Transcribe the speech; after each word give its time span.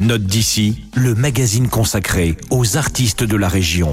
Note 0.00 0.22
d'ici, 0.22 0.84
le 0.94 1.16
magazine 1.16 1.66
consacré 1.66 2.36
aux 2.50 2.76
artistes 2.76 3.24
de 3.24 3.36
la 3.36 3.48
région. 3.48 3.90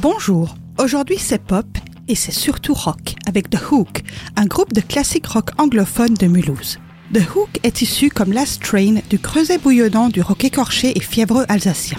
Bonjour, 0.00 0.54
aujourd'hui 0.78 1.16
c'est 1.18 1.42
pop 1.42 1.66
et 2.06 2.14
c'est 2.14 2.30
surtout 2.30 2.74
rock 2.74 3.16
avec 3.26 3.50
The 3.50 3.58
Hook, 3.72 4.04
un 4.36 4.46
groupe 4.46 4.72
de 4.72 4.80
classique 4.80 5.26
rock 5.26 5.50
anglophone 5.58 6.14
de 6.14 6.28
Mulhouse. 6.28 6.78
The 7.12 7.28
Hook 7.34 7.58
est 7.64 7.82
issu 7.82 8.08
comme 8.08 8.32
Last 8.32 8.62
Train 8.62 9.00
du 9.10 9.18
creuset 9.18 9.58
bouillonnant 9.58 10.10
du 10.10 10.22
rock 10.22 10.44
écorché 10.44 10.96
et 10.96 11.02
fiévreux 11.02 11.44
alsacien. 11.48 11.98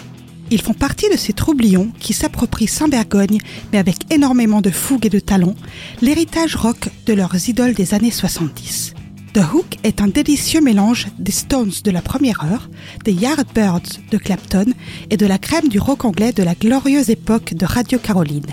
Ils 0.49 0.61
font 0.61 0.73
partie 0.73 1.09
de 1.09 1.17
ces 1.17 1.33
troublions 1.33 1.91
qui 1.99 2.13
s'approprient 2.13 2.67
sans 2.67 2.87
vergogne, 2.87 3.39
mais 3.73 3.77
avec 3.77 4.09
énormément 4.09 4.61
de 4.61 4.69
fougue 4.69 5.07
et 5.07 5.09
de 5.09 5.19
talent, 5.19 5.55
l'héritage 6.01 6.55
rock 6.55 6.87
de 7.05 7.13
leurs 7.13 7.49
idoles 7.49 7.73
des 7.73 7.93
années 7.93 8.09
70. 8.09 8.93
The 9.33 9.41
Hook 9.51 9.77
est 9.83 9.99
un 9.99 10.07
délicieux 10.07 10.61
mélange 10.61 11.07
des 11.17 11.31
Stones 11.31 11.71
de 11.83 11.89
la 11.89 12.03
première 12.03 12.43
heure, 12.43 12.69
des 13.03 13.13
Yardbirds 13.13 13.81
de 14.11 14.17
Clapton 14.19 14.65
et 15.09 15.17
de 15.17 15.25
la 15.25 15.39
crème 15.39 15.69
du 15.69 15.79
rock 15.79 16.05
anglais 16.05 16.33
de 16.33 16.43
la 16.43 16.53
glorieuse 16.53 17.09
époque 17.09 17.55
de 17.55 17.65
Radio 17.65 17.97
Caroline, 17.97 18.45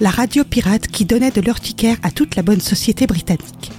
la 0.00 0.10
radio 0.10 0.42
pirate 0.42 0.88
qui 0.88 1.04
donnait 1.04 1.30
de 1.30 1.40
l'urticaire 1.40 1.98
à 2.02 2.10
toute 2.10 2.34
la 2.34 2.42
bonne 2.42 2.60
société 2.60 3.06
britannique. 3.06 3.70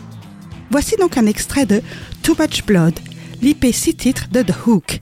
Voici 0.71 0.95
donc 0.95 1.17
un 1.17 1.25
extrait 1.25 1.65
de 1.65 1.81
Too 2.23 2.37
Much 2.39 2.65
Blood, 2.65 2.97
l'IP 3.41 3.65
6 3.69 3.95
titres 3.95 4.29
de 4.31 4.41
The 4.41 4.53
Hook. 4.65 5.01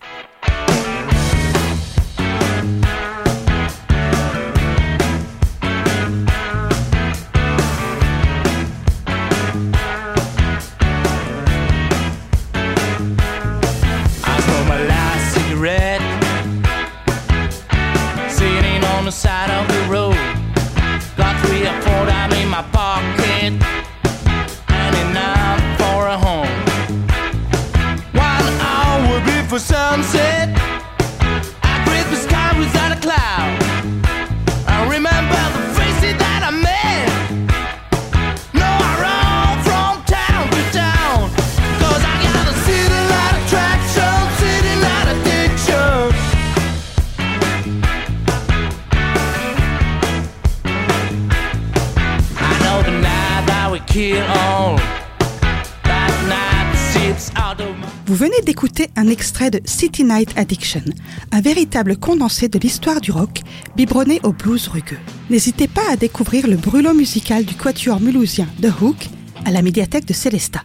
Side 19.15 19.49
of 19.49 19.65
the 19.69 19.81
road. 19.89 20.17
Got 21.15 21.39
three 21.45 21.65
or 21.65 21.81
four 21.81 22.05
down 22.05 22.33
in 22.33 22.49
my 22.49 22.63
pocket. 22.73 23.53
And 24.67 24.95
enough 25.07 25.61
for 25.79 26.07
a 26.07 26.17
home. 26.17 26.57
One 28.11 28.47
hour 28.59 29.21
before 29.25 29.59
sunset 29.59 30.64
Vous 58.05 58.15
venez 58.15 58.41
d'écouter 58.45 58.89
un 58.95 59.07
extrait 59.07 59.51
de 59.51 59.61
City 59.65 60.03
Night 60.03 60.31
Addiction, 60.37 60.83
un 61.31 61.41
véritable 61.41 61.97
condensé 61.97 62.47
de 62.47 62.59
l'histoire 62.59 63.01
du 63.01 63.11
rock, 63.11 63.41
biberonné 63.75 64.19
au 64.23 64.31
blues 64.31 64.67
rugueux. 64.67 64.99
N'hésitez 65.29 65.67
pas 65.67 65.89
à 65.91 65.95
découvrir 65.95 66.47
le 66.47 66.57
brûlot 66.57 66.93
musical 66.93 67.45
du 67.45 67.55
quatuor 67.55 67.99
mulhousien 68.01 68.47
The 68.61 68.81
Hook 68.81 69.07
à 69.45 69.51
la 69.51 69.61
médiathèque 69.61 70.05
de 70.05 70.13
Célestat. 70.13 70.63